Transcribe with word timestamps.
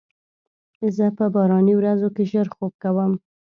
زه 0.95 1.05
په 1.17 1.25
باراني 1.33 1.73
ورځو 1.77 2.09
کې 2.15 2.23
ژر 2.31 2.47
خوب 2.55 2.73
کوم. 2.83 3.11